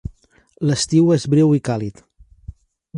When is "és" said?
1.17-1.27